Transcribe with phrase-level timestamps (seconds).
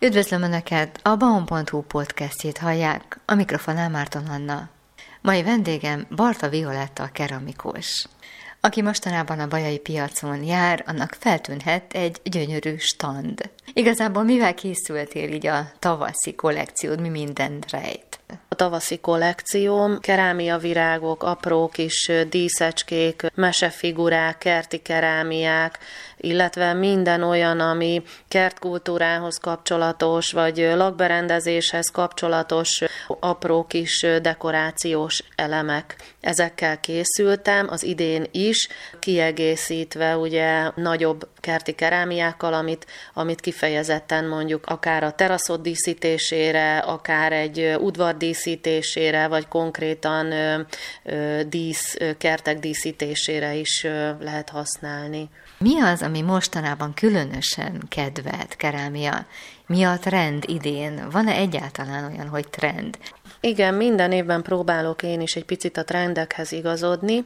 [0.00, 1.00] Üdvözlöm Önöket!
[1.02, 4.68] A Baum.hu podcastjét hallják, a mikrofonál Márton Anna.
[5.20, 8.06] Mai vendégem Barta Violetta keramikus.
[8.60, 13.50] Aki mostanában a bajai piacon jár, annak feltűnhet egy gyönyörű stand.
[13.72, 18.07] Igazából mivel készültél így a tavaszi kollekciód, mi mindent rejt?
[18.58, 25.78] Tavaszi kollekcióm, kerámia virágok, apró kis díszecskék, mesefigurák, kerti kerámiák,
[26.16, 35.96] illetve minden olyan, ami kertkultúrához kapcsolatos, vagy lakberendezéshez kapcsolatos apró kis dekorációs elemek.
[36.20, 38.68] Ezekkel készültem az idén is,
[38.98, 47.76] kiegészítve ugye nagyobb kerti kerámiákkal, amit, amit kifejezetten mondjuk akár a teraszot díszítésére, akár egy
[47.78, 50.34] udvar díszítésére, vagy konkrétan
[51.48, 53.86] dísz, kertek díszítésére is
[54.20, 55.28] lehet használni.
[55.58, 59.26] Mi az, ami mostanában különösen kedvelt kerámia?
[59.66, 61.08] Mi a trend idén?
[61.10, 62.98] Van-e egyáltalán olyan, hogy trend?
[63.40, 67.24] Igen, minden évben próbálok én is egy picit a trendekhez igazodni.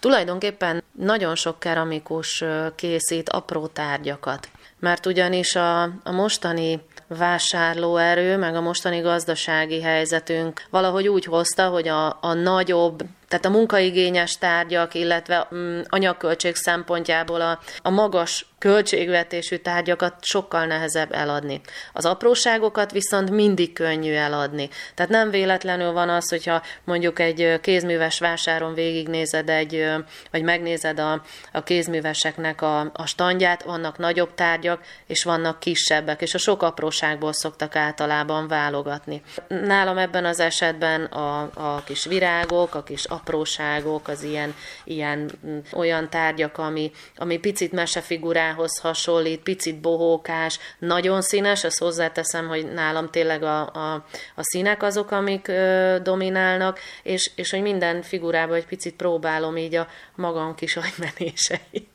[0.00, 2.44] Tulajdonképpen nagyon sok keramikus
[2.74, 11.08] készít apró tárgyakat, mert ugyanis a, a mostani vásárlóerő, meg a mostani gazdasági helyzetünk valahogy
[11.08, 13.02] úgy hozta, hogy a, a nagyobb
[13.32, 21.12] tehát a munkaigényes tárgyak, illetve mm, anyagköltség szempontjából a, a magas költségvetésű tárgyakat sokkal nehezebb
[21.12, 21.60] eladni.
[21.92, 24.68] Az apróságokat viszont mindig könnyű eladni.
[24.94, 29.86] Tehát nem véletlenül van az, hogyha mondjuk egy kézműves vásáron végignézed egy,
[30.30, 36.34] vagy megnézed a, a kézműveseknek a, a standját, vannak nagyobb tárgyak, és vannak kisebbek, és
[36.34, 39.22] a sok apróságból szoktak általában válogatni.
[39.48, 45.58] Nálam ebben az esetben a, a kis virágok, a kis apróságok, az ilyen, ilyen mm,
[45.72, 53.10] olyan tárgyak, ami, ami picit mesefigurához hasonlít, picit bohókás, nagyon színes, azt hozzáteszem, hogy nálam
[53.10, 53.94] tényleg a, a,
[54.34, 59.74] a színek azok, amik ö, dominálnak, és, és hogy minden figurában egy picit próbálom így
[59.74, 61.91] a magam kis agymenéseit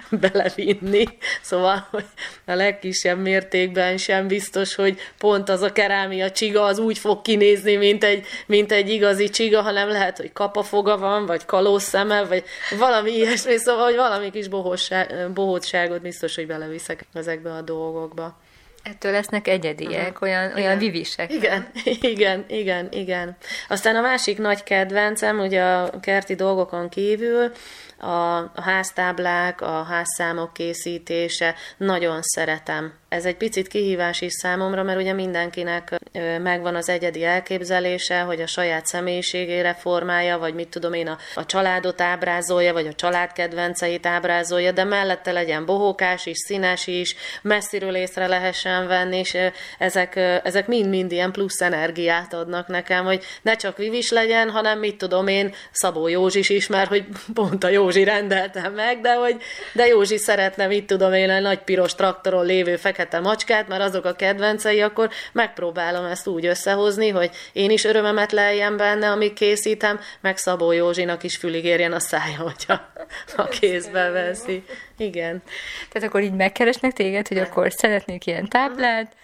[0.20, 1.04] belevinni.
[1.42, 2.04] Szóval hogy
[2.44, 7.76] a legkisebb mértékben sem biztos, hogy pont az a kerámia csiga az úgy fog kinézni,
[7.76, 12.44] mint egy, mint egy igazi csiga, hanem lehet, hogy kapafoga van, vagy kalóz szeme, vagy
[12.78, 14.48] valami ilyesmi, szóval, hogy valami kis
[15.34, 18.40] bohótságot biztos, hogy beleviszek ezekbe a dolgokba.
[18.82, 20.22] Ettől lesznek egyediek, uh-huh.
[20.22, 20.56] olyan, igen.
[20.56, 21.32] olyan vivisek.
[21.32, 21.66] Igen,
[22.14, 23.36] igen, igen, igen.
[23.68, 27.52] Aztán a másik nagy kedvencem, ugye a kerti dolgokon kívül,
[27.98, 35.00] a, a háztáblák, a házszámok készítése, nagyon szeretem ez egy picit kihívás is számomra, mert
[35.00, 35.98] ugye mindenkinek
[36.42, 41.46] megvan az egyedi elképzelése, hogy a saját személyiségére formálja, vagy mit tudom én, a, a
[41.46, 47.94] családot ábrázolja, vagy a család kedvenceit ábrázolja, de mellette legyen bohókás is, színes is, messziről
[47.94, 49.36] észre lehessen venni, és
[49.78, 54.96] ezek, ezek mind-mind ilyen plusz energiát adnak nekem, hogy ne csak Vivis legyen, hanem mit
[54.96, 59.36] tudom én, Szabó Józsi is mert hogy pont a Józsi rendeltem meg, de hogy
[59.72, 64.04] de Józsi szeretne, mit tudom én, egy nagy piros traktoron lévő fekete macskát, mert azok
[64.04, 70.00] a kedvencei, akkor megpróbálom ezt úgy összehozni, hogy én is örömemet leljem benne, amíg készítem,
[70.20, 72.92] meg Szabó Józsinak is fülig érjen a szája, hogyha
[73.36, 74.64] a kézbe veszi.
[75.02, 75.42] Igen.
[75.90, 79.16] Tehát akkor így megkeresnek téged, hogy akkor szeretnék ilyen táblát,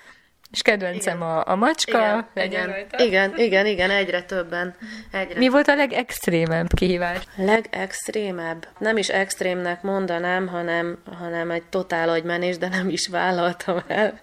[0.51, 1.29] és kedvencem igen.
[1.29, 2.29] a, a macska.
[2.35, 4.77] Igen, igen, igen, igen, igen, egyre többen.
[5.13, 7.19] Egyre Mi volt a legextrémebb kihívás?
[7.37, 8.69] Legextrémebb?
[8.79, 14.21] Nem is extrémnek mondanám, hanem, hanem egy totál agymenés, de nem is vállaltam el.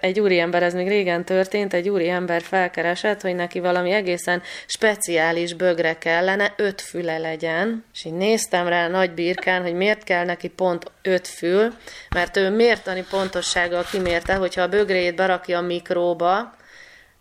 [0.00, 5.98] Egy úriember, ez még régen történt, egy úriember felkeresett, hogy neki valami egészen speciális bögre
[5.98, 10.90] kellene, öt füle legyen, és így néztem rá nagy birkán, hogy miért kell neki pont
[11.02, 11.74] öt fül,
[12.14, 16.56] mert ő mértani pontossággal kimérte, hogyha a bögréjét berakja a mikróba,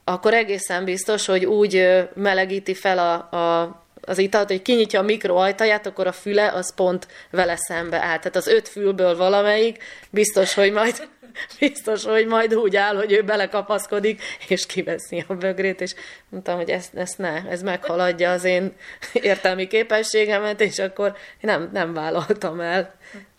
[0.03, 5.35] akkor egészen biztos, hogy úgy melegíti fel a, a az italt, hogy kinyitja a mikro
[5.35, 8.17] ajtaját, akkor a füle az pont vele szembe áll.
[8.17, 11.07] Tehát az öt fülből valamelyik biztos, hogy majd
[11.59, 15.93] biztos, hogy majd úgy áll, hogy ő belekapaszkodik, és kiveszi a bögrét, és
[16.29, 18.75] mondtam, hogy ezt, ezt ne, ez meghaladja az én
[19.13, 22.95] értelmi képességemet, és akkor nem, nem vállaltam el.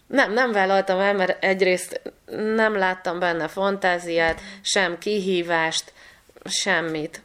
[0.06, 2.00] Nem, nem vállaltam el, mert egyrészt
[2.54, 5.92] nem láttam benne fantáziát, sem kihívást,
[6.44, 7.22] semmit.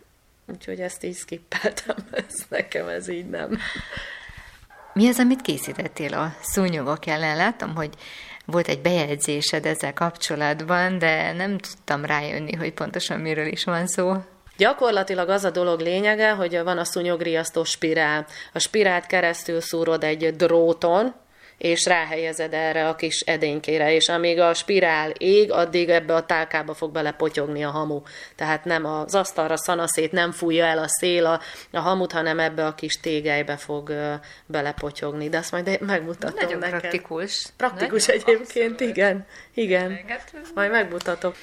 [0.48, 1.96] Úgyhogy ezt így skippeltem,
[2.28, 3.60] ez nekem ez így nem.
[4.94, 7.36] Mi az, amit készítettél a szúnyogok ellen?
[7.36, 7.94] Láttam, hogy
[8.46, 14.14] volt egy bejegyzésed ezzel kapcsolatban, de nem tudtam rájönni, hogy pontosan miről is van szó.
[14.58, 18.26] Gyakorlatilag az a dolog lényege, hogy van a szúnyogriasztó spirál.
[18.54, 21.14] A spirált keresztül szúrod egy dróton,
[21.64, 26.74] és ráhelyezed erre a kis edénykére, és amíg a spirál ég, addig ebbe a tálkába
[26.74, 28.02] fog belepotyogni a hamu.
[28.36, 31.40] Tehát nem az asztalra szanaszét nem fújja el a szél a,
[31.72, 33.94] a hamut, hanem ebbe a kis tégelybe fog
[34.46, 35.30] belepotyogni.
[35.30, 36.80] De azt majd megmutatom Nagyon neked.
[36.80, 37.46] praktikus.
[37.58, 38.96] Praktikus Nagyon egyébként, abszolút.
[38.96, 39.26] igen.
[39.54, 40.00] Igen.
[40.54, 41.36] Majd megmutatok.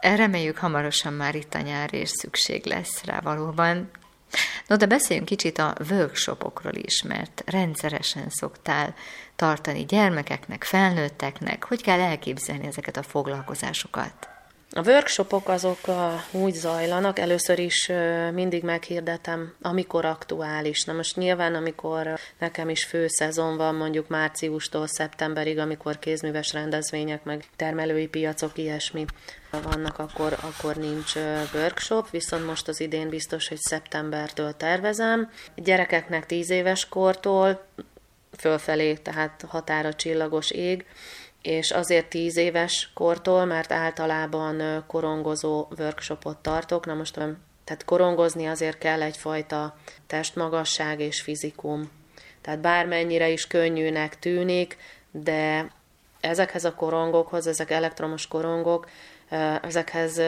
[0.00, 3.90] Reméljük hamarosan már itt a nyár, és szükség lesz rá valóban.
[4.66, 8.94] No, de beszéljünk kicsit a workshopokról is, mert rendszeresen szoktál
[9.36, 11.64] tartani gyermekeknek, felnőtteknek.
[11.64, 14.37] Hogy kell elképzelni ezeket a foglalkozásokat?
[14.72, 15.78] A workshopok azok
[16.30, 17.90] úgy zajlanak, először is
[18.32, 20.84] mindig meghirdetem, amikor aktuális.
[20.84, 27.24] Na most nyilván, amikor nekem is fő szezon van, mondjuk márciustól szeptemberig, amikor kézműves rendezvények,
[27.24, 29.04] meg termelői piacok, ilyesmi
[29.62, 31.14] vannak, akkor, akkor nincs
[31.54, 35.30] workshop, viszont most az idén biztos, hogy szeptembertől tervezem.
[35.54, 37.66] Gyerekeknek 10 éves kortól
[38.38, 40.86] fölfelé, tehát határa csillagos ég,
[41.42, 46.86] és azért tíz éves kortól, mert általában korongozó workshopot tartok.
[46.86, 47.14] Na most,
[47.64, 49.76] tehát korongozni azért kell egyfajta
[50.06, 51.90] testmagasság és fizikum.
[52.40, 54.76] Tehát bármennyire is könnyűnek tűnik,
[55.10, 55.72] de
[56.20, 58.88] ezekhez a korongokhoz, ezek elektromos korongok,
[59.62, 60.20] ezekhez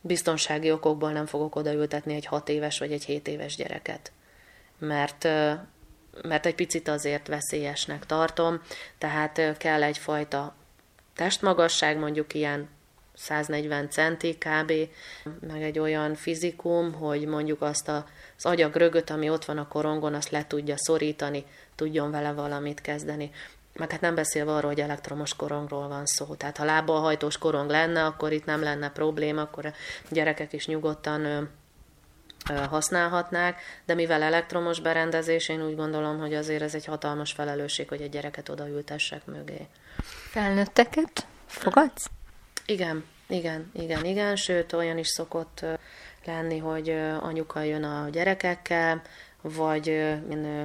[0.00, 4.12] biztonsági okokból nem fogok odaültetni egy hat éves vagy egy hét éves gyereket.
[4.78, 5.28] Mert
[6.22, 8.60] mert egy picit azért veszélyesnek tartom,
[8.98, 10.54] tehát kell egyfajta
[11.14, 12.68] testmagasság, mondjuk ilyen
[13.14, 14.72] 140 centi kb,
[15.48, 18.06] meg egy olyan fizikum, hogy mondjuk azt a,
[18.36, 21.44] az agyagrögöt, ami ott van a korongon, azt le tudja szorítani,
[21.74, 23.30] tudjon vele valamit kezdeni.
[23.72, 26.34] Meg hát nem beszélve arról, hogy elektromos korongról van szó.
[26.34, 29.72] Tehát ha lábbal hajtós korong lenne, akkor itt nem lenne probléma, akkor a
[30.10, 31.48] gyerekek is nyugodtan
[32.68, 38.00] használhatnák, de mivel elektromos berendezés, én úgy gondolom, hogy azért ez egy hatalmas felelősség, hogy
[38.00, 39.66] egy gyereket odaültessek mögé.
[40.30, 42.10] Felnőtteket fogadsz?
[42.66, 45.64] Igen, igen, igen, igen, sőt olyan is szokott
[46.24, 46.88] lenni, hogy
[47.20, 49.02] anyuka jön a gyerekekkel,
[49.40, 50.14] vagy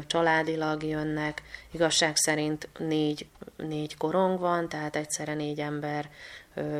[0.08, 1.42] családilag jönnek.
[1.72, 3.28] Igazság szerint négy,
[3.58, 6.10] négy korong van, tehát egyszerre négy ember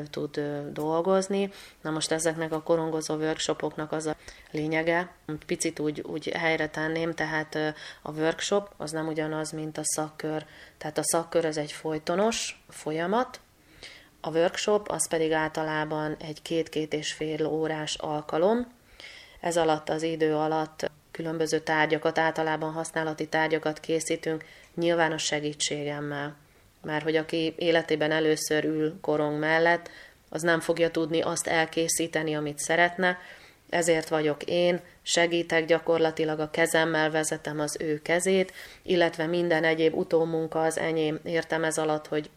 [0.10, 0.40] tud
[0.72, 1.52] dolgozni.
[1.82, 4.16] Na most ezeknek a korongozó workshopoknak az a
[4.52, 5.14] lényege,
[5.46, 7.56] picit úgy, úgy helyre tenném, tehát
[8.02, 10.46] a workshop az nem ugyanaz, mint a szakkör.
[10.78, 13.40] Tehát a szakkör az egy folytonos folyamat,
[14.22, 18.68] a workshop az pedig általában egy két-két és fél órás alkalom.
[19.40, 24.46] Ez alatt az idő alatt különböző tárgyakat, általában használati tárgyakat készítünk,
[24.76, 26.36] nyilvános segítségemmel
[26.82, 29.90] már hogy aki életében először ül korong mellett,
[30.30, 33.18] az nem fogja tudni azt elkészíteni, amit szeretne,
[33.70, 38.54] ezért vagyok én, segítek gyakorlatilag a kezemmel, vezetem az ő kezét,
[38.84, 41.20] illetve minden egyéb utómunka az enyém.
[41.24, 42.30] Értem ez alatt, hogy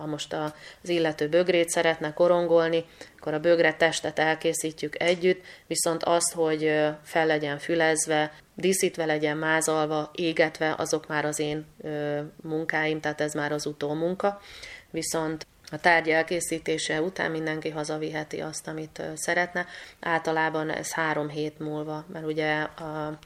[0.00, 2.84] ha most az illető bögrét szeretne korongolni,
[3.18, 10.10] akkor a bögre testet elkészítjük együtt, viszont azt, hogy fel legyen fülezve, díszítve legyen mázalva,
[10.14, 11.66] égetve, azok már az én
[12.42, 14.40] munkáim, tehát ez már az utómunka.
[14.90, 19.66] Viszont a tárgy elkészítése után mindenki hazaviheti azt, amit szeretne.
[20.00, 23.18] Általában ez három hét múlva, mert ugye a,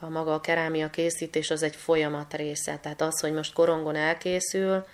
[0.00, 2.78] a maga a kerámia készítés az egy folyamat része.
[2.82, 4.84] Tehát az, hogy most korongon elkészül,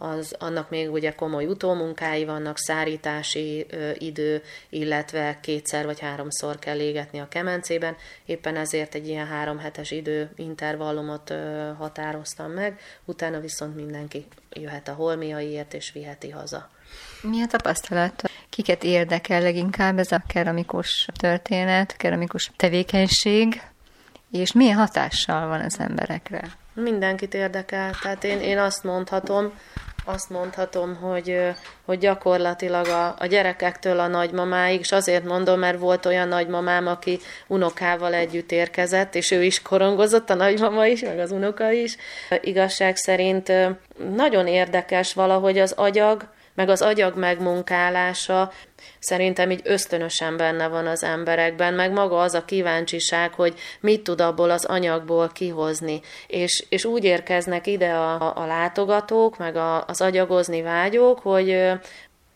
[0.00, 6.78] az, annak még ugye komoly utómunkái vannak, szárítási ö, idő, illetve kétszer vagy háromszor kell
[6.78, 7.96] égetni a kemencében.
[8.24, 14.88] Éppen ezért egy ilyen három hetes idő intervallumot ö, határoztam meg, utána viszont mindenki jöhet
[14.88, 16.70] a holmiaiért és viheti haza.
[17.22, 18.22] Mi a tapasztalat?
[18.48, 23.62] Kiket érdekel leginkább ez a keramikus történet, keramikus tevékenység,
[24.30, 26.58] és milyen hatással van az emberekre?
[26.74, 27.94] Mindenkit érdekel.
[28.02, 29.52] Tehát én, én azt mondhatom,
[30.04, 31.38] azt mondhatom, hogy,
[31.84, 37.18] hogy gyakorlatilag a, a gyerekektől a nagymamáig, és azért mondom, mert volt olyan nagymamám, aki
[37.46, 41.96] unokával együtt érkezett, és ő is korongozott, a nagymama is, meg az unoka is.
[42.40, 43.52] Igazság szerint
[44.14, 48.52] nagyon érdekes valahogy az agyag, meg az agyag megmunkálása
[48.98, 54.20] szerintem így ösztönösen benne van az emberekben, meg maga az a kíváncsiság, hogy mit tud
[54.20, 56.00] abból az anyagból kihozni.
[56.26, 61.46] És, és úgy érkeznek ide a, a látogatók, meg a, az agyagozni vágyók, hogy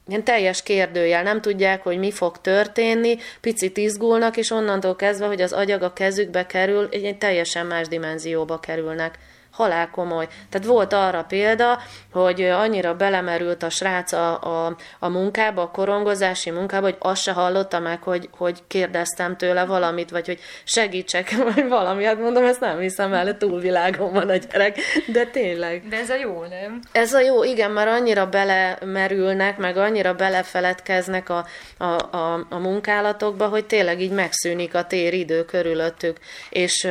[0.07, 5.41] ilyen teljes kérdőjel, nem tudják, hogy mi fog történni, picit izgulnak, és onnantól kezdve, hogy
[5.41, 9.19] az agyag a kezükbe kerül, egy, teljesen más dimenzióba kerülnek
[9.55, 10.27] halál komoly.
[10.51, 11.79] Tehát volt arra példa,
[12.13, 17.33] hogy annyira belemerült a srác a, a, a munkába, a korongozási munkába, hogy azt se
[17.33, 22.05] hallotta meg, hogy, hogy kérdeztem tőle valamit, vagy hogy segítsek, vagy valami.
[22.05, 24.79] Hát mondom, ezt nem hiszem el, túlvilágon van a gyerek.
[25.07, 25.89] De tényleg.
[25.89, 26.81] De ez a jó, nem?
[26.93, 31.47] Ez a jó, igen, már annyira belemerülnek, meg annyira belefeledkeznek a,
[31.79, 36.17] a, a, a munkálatokba, hogy tényleg így megszűnik a téridő körülöttük.
[36.51, 36.89] És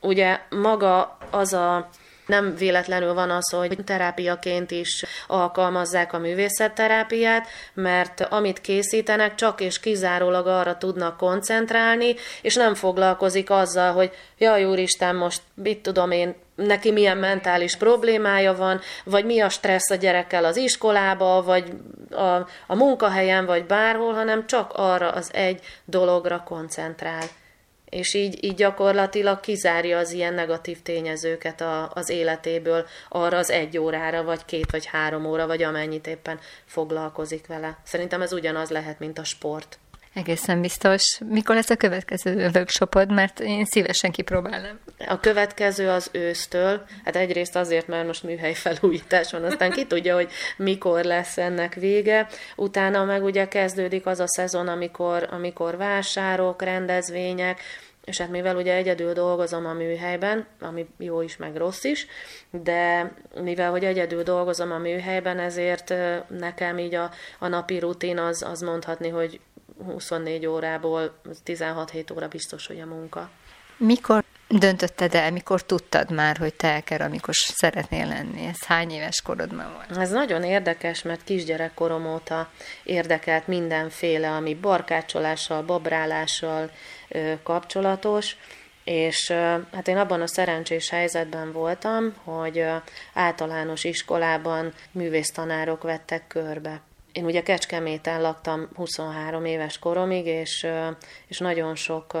[0.00, 1.88] ugye maga az a
[2.28, 9.80] nem véletlenül van az, hogy terápiaként is alkalmazzák a művészetterápiát, mert amit készítenek, csak és
[9.80, 16.34] kizárólag arra tudnak koncentrálni, és nem foglalkozik azzal, hogy jaj, úristen, most mit tudom én,
[16.54, 21.72] neki milyen mentális problémája van, vagy mi a stressz a gyerekkel az iskolába, vagy
[22.10, 22.34] a,
[22.66, 27.24] a munkahelyen, vagy bárhol, hanem csak arra az egy dologra koncentrál
[27.90, 33.78] és így, így gyakorlatilag kizárja az ilyen negatív tényezőket a, az életéből arra az egy
[33.78, 37.78] órára, vagy két, vagy három óra, vagy amennyit éppen foglalkozik vele.
[37.84, 39.78] Szerintem ez ugyanaz lehet, mint a sport.
[40.18, 41.18] Egészen biztos.
[41.28, 44.78] Mikor lesz a következő workshopod, mert én szívesen kipróbálnám.
[45.08, 50.14] A következő az ősztől, hát egyrészt azért, mert most műhely felújítás van, aztán ki tudja,
[50.14, 52.28] hogy mikor lesz ennek vége.
[52.56, 57.60] Utána meg ugye kezdődik az a szezon, amikor, amikor vásárok, rendezvények,
[58.04, 62.06] és hát mivel ugye egyedül dolgozom a műhelyben, ami jó is, meg rossz is,
[62.50, 65.94] de mivel hogy egyedül dolgozom a műhelyben, ezért
[66.28, 69.40] nekem így a, a napi rutin az, az mondhatni, hogy
[69.84, 73.30] 24 órából 16-7 óra biztos, hogy a munka.
[73.76, 78.46] Mikor döntötted el, mikor tudtad már, hogy te keramikos szeretnél lenni?
[78.46, 79.98] Ez hány éves korodban volt?
[79.98, 82.50] Ez nagyon érdekes, mert kisgyerekkorom óta
[82.82, 86.70] érdekelt mindenféle, ami barkácsolással, babrálással
[87.42, 88.36] kapcsolatos,
[88.84, 89.30] és
[89.72, 92.64] hát én abban a szerencsés helyzetben voltam, hogy
[93.14, 96.80] általános iskolában művésztanárok vettek körbe.
[97.12, 100.66] Én ugye Kecskeméten laktam 23 éves koromig, és,
[101.26, 102.12] és nagyon sok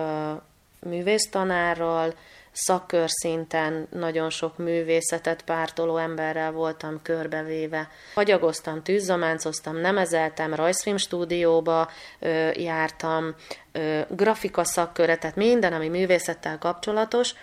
[0.80, 2.14] művésztanárral,
[2.52, 7.90] szakkör szinten nagyon sok művészetet pártoló emberrel voltam körbevéve.
[8.14, 13.34] Hagyagoztam, tűzzamáncoztam, nemezeltem, rajzfilm stúdióba ö, jártam,
[13.72, 17.34] ö, grafika szakköre, tehát minden, ami művészettel kapcsolatos,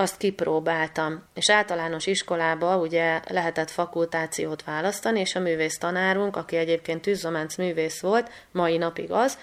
[0.00, 1.22] azt kipróbáltam.
[1.34, 8.00] És általános iskolába ugye lehetett fakultációt választani, és a művész tanárunk, aki egyébként tűzzománc művész
[8.00, 9.38] volt, mai napig az,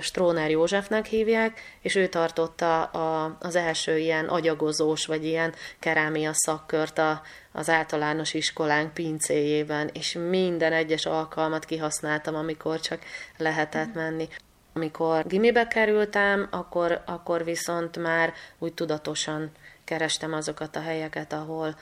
[0.00, 6.98] Stróner Józsefnek hívják, és ő tartotta a, az első ilyen agyagozós, vagy ilyen kerámia szakkört
[6.98, 7.22] a,
[7.52, 13.00] az általános iskolánk pincéjében, és minden egyes alkalmat kihasználtam, amikor csak
[13.36, 14.28] lehetett menni.
[14.72, 19.50] Amikor gimibe kerültem, akkor, akkor viszont már úgy tudatosan
[19.86, 21.76] kerestem azokat a helyeket, ahol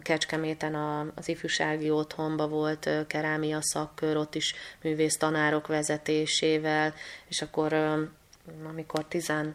[0.00, 0.74] Kecskeméten
[1.14, 6.94] az ifjúsági otthonba volt kerámia szakkör, ott is művész tanárok vezetésével,
[7.28, 7.72] és akkor
[8.68, 9.54] amikor 16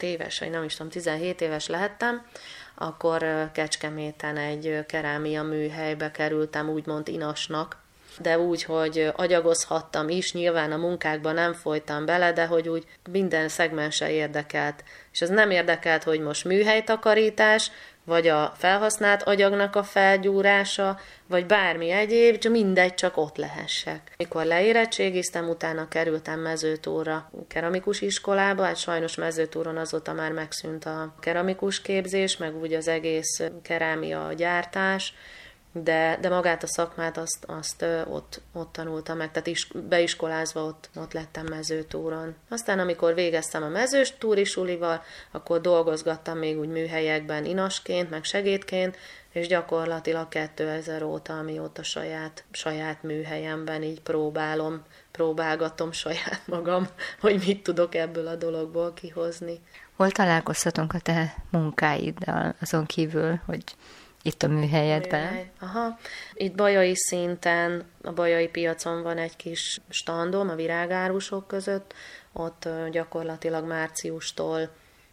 [0.00, 2.26] éves, vagy nem is tudom, 17 éves lehettem,
[2.74, 7.83] akkor Kecskeméten egy kerámia műhelybe kerültem, úgymond inasnak,
[8.20, 13.48] de úgy, hogy agyagozhattam is, nyilván a munkákban nem folytam bele, de hogy úgy minden
[13.48, 14.84] szegmense érdekelt.
[15.12, 17.70] És az nem érdekelt, hogy most műhelytakarítás,
[18.04, 24.12] vagy a felhasznált agyagnak a felgyúrása, vagy bármi egyéb, csak mindegy, csak ott lehessek.
[24.16, 31.82] Mikor leérettségiztem, utána kerültem mezőtúra keramikus iskolába, hát sajnos mezőtúron azóta már megszűnt a keramikus
[31.82, 35.14] képzés, meg úgy az egész kerámia gyártás,
[35.82, 40.90] de, de magát a szakmát azt, azt ott, ott tanultam meg, tehát is, beiskolázva ott,
[40.94, 42.34] ott lettem mezőtúron.
[42.48, 48.96] Aztán amikor végeztem a mezős túrisulival, akkor dolgozgattam még úgy műhelyekben inasként, meg segédként,
[49.32, 56.88] és gyakorlatilag 2000 óta, amióta saját, saját műhelyemben így próbálom, próbálgatom saját magam,
[57.20, 59.60] hogy mit tudok ebből a dologból kihozni.
[59.96, 63.64] Hol találkozhatunk a te munkáiddal, azon kívül, hogy
[64.26, 65.20] itt a műhelyedben?
[65.20, 65.50] Műhely.
[65.60, 65.98] Aha.
[66.34, 71.94] Itt bajai szinten, a bajai piacon van egy kis standom a virágárusok között,
[72.32, 74.70] ott gyakorlatilag márciustól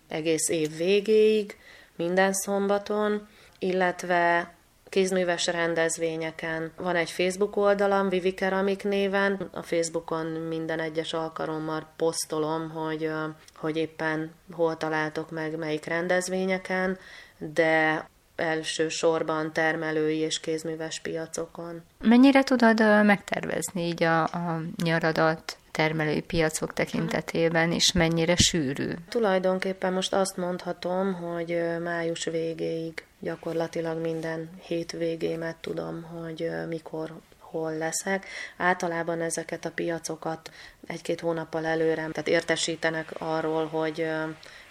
[0.07, 1.57] egész év végéig,
[1.95, 3.27] minden szombaton,
[3.59, 4.53] illetve
[4.89, 6.71] kézműves rendezvényeken.
[6.77, 9.49] Van egy Facebook oldalam, Vivi Keramik néven.
[9.53, 13.11] A Facebookon minden egyes alkalommal posztolom, hogy,
[13.55, 16.97] hogy éppen hol találtok meg melyik rendezvényeken,
[17.37, 18.09] de
[18.41, 21.81] elsősorban termelői és kézműves piacokon.
[22.01, 25.55] Mennyire tudod megtervezni így a, a nyaradat?
[25.71, 28.89] termelői piacok tekintetében, és mennyire sűrű?
[29.09, 38.25] Tulajdonképpen most azt mondhatom, hogy május végéig gyakorlatilag minden hétvégémet tudom, hogy mikor hol leszek.
[38.57, 40.51] Általában ezeket a piacokat
[40.87, 44.07] egy-két hónappal előre, tehát értesítenek arról, hogy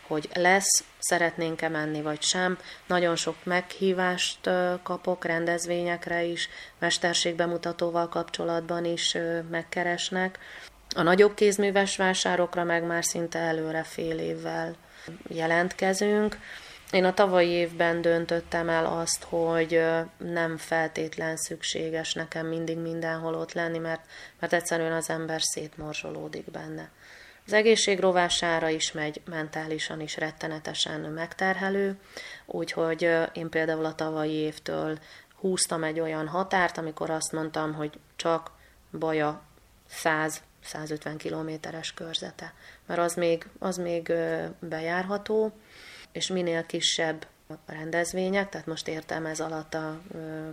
[0.06, 2.58] hogy lesz, szeretnénk-e menni vagy sem.
[2.86, 4.50] Nagyon sok meghívást
[4.82, 9.16] kapok rendezvényekre is, mesterségbemutatóval kapcsolatban is
[9.50, 10.38] megkeresnek.
[10.94, 14.76] A nagyobb kézműves vásárokra meg már szinte előre fél évvel
[15.28, 16.38] jelentkezünk.
[16.90, 19.82] Én a tavalyi évben döntöttem el azt, hogy
[20.18, 24.00] nem feltétlen szükséges nekem mindig mindenhol ott lenni, mert,
[24.40, 26.90] mert egyszerűen az ember szétmorzsolódik benne.
[27.50, 31.98] Az egészség rovására is megy, mentálisan is rettenetesen megterhelő,
[32.46, 34.98] úgyhogy én például a tavalyi évtől
[35.34, 38.50] húztam egy olyan határt, amikor azt mondtam, hogy csak
[38.98, 39.42] baja
[40.02, 42.52] 100-150 kilométeres körzete,
[42.86, 44.12] mert az még, az még
[44.58, 45.52] bejárható,
[46.12, 47.26] és minél kisebb
[47.66, 50.00] rendezvények, tehát most értem ez alatt a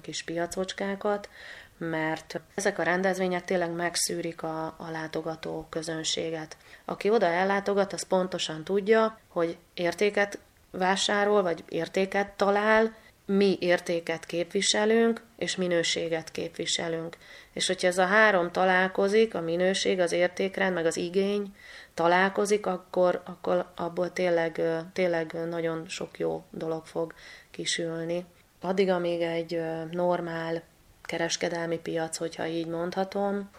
[0.01, 1.29] kis piacocskákat,
[1.77, 6.57] mert ezek a rendezvények tényleg megszűrik a, a látogató közönséget.
[6.85, 10.39] Aki oda ellátogat, az pontosan tudja, hogy értéket
[10.71, 17.17] vásárol, vagy értéket talál, mi értéket képviselünk, és minőséget képviselünk.
[17.53, 21.55] És hogyha ez a három találkozik, a minőség, az értékrend, meg az igény
[21.93, 24.61] találkozik, akkor, akkor abból tényleg,
[24.93, 27.13] tényleg nagyon sok jó dolog fog
[27.51, 28.25] kisülni.
[28.61, 30.63] Addig, amíg egy normál
[31.07, 33.49] kereskedelmi piac, hogyha így mondhatom.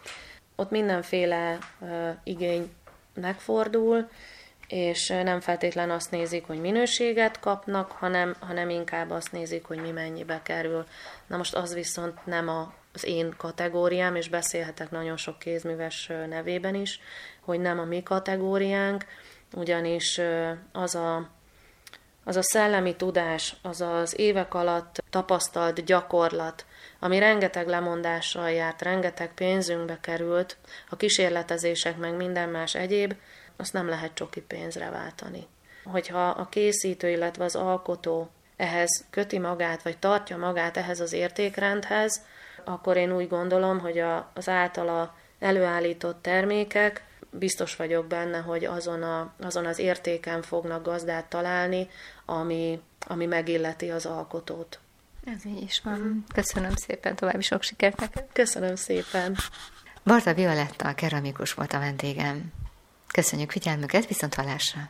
[0.55, 1.57] Ott mindenféle
[2.23, 2.71] igény
[3.13, 4.09] megfordul,
[4.67, 9.91] és nem feltétlen azt nézik, hogy minőséget kapnak, hanem, hanem inkább azt nézik, hogy mi
[9.91, 10.85] mennyibe kerül.
[11.27, 16.75] Na most az viszont nem a, az én kategóriám, és beszélhetek nagyon sok kézműves nevében
[16.75, 16.99] is,
[17.39, 19.05] hogy nem a mi kategóriánk,
[19.53, 20.21] ugyanis
[20.71, 21.29] az a,
[22.23, 26.65] az a szellemi tudás, az az évek alatt tapasztalt gyakorlat,
[26.99, 30.57] ami rengeteg lemondással járt, rengeteg pénzünkbe került,
[30.89, 33.15] a kísérletezések meg minden más egyéb,
[33.55, 35.47] azt nem lehet csoki pénzre váltani.
[35.83, 42.21] Hogyha a készítő, illetve az alkotó ehhez köti magát, vagy tartja magát ehhez az értékrendhez,
[42.63, 49.03] akkor én úgy gondolom, hogy a, az általa előállított termékek, biztos vagyok benne, hogy azon,
[49.03, 51.89] a, azon az értéken fognak gazdát találni,
[52.25, 54.79] ami, ami megilleti az alkotót.
[55.35, 56.23] Ez így is van.
[56.33, 58.25] Köszönöm szépen, további sok sikert neked.
[58.33, 59.37] Köszönöm szépen.
[60.03, 62.51] Barta Violetta, a keramikus volt a vendégem.
[63.07, 64.89] Köszönjük figyelmüket, viszont hallásra!